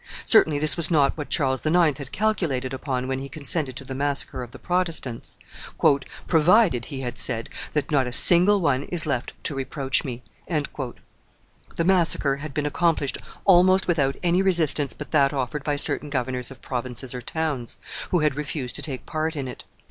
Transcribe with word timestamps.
Certainly 0.25 0.57
this 0.57 0.75
was 0.77 0.89
not 0.89 1.15
what 1.15 1.29
Charles 1.29 1.63
IX. 1.63 1.99
had 1.99 2.11
calculated 2.11 2.73
upon 2.73 3.07
when 3.07 3.19
he 3.19 3.29
consented 3.29 3.75
to 3.75 3.85
the 3.85 3.93
massacre 3.93 4.41
of 4.41 4.49
the 4.49 4.57
Protestants. 4.57 5.35
"Provided," 6.25 6.85
he 6.85 7.01
had 7.01 7.19
said, 7.19 7.51
"that 7.73 7.91
not 7.91 8.07
a 8.07 8.11
single 8.11 8.59
one 8.61 8.85
is 8.85 9.05
left 9.05 9.33
to 9.43 9.53
reproach 9.53 10.03
me." 10.03 10.23
The 10.47 11.83
massacre 11.85 12.37
had 12.37 12.51
been 12.55 12.65
accomplished 12.65 13.19
almost 13.45 13.87
without 13.87 14.15
any 14.23 14.41
resistance 14.41 14.93
but 14.93 15.11
that 15.11 15.33
offered 15.33 15.63
by 15.63 15.75
certain 15.75 16.09
governors 16.09 16.49
of 16.49 16.63
provinces 16.63 17.13
or 17.13 17.21
towns, 17.21 17.77
who 18.09 18.21
had 18.21 18.33
refused 18.33 18.75
to 18.77 18.81
take 18.81 19.05
part 19.05 19.35
in 19.35 19.47
it. 19.47 19.65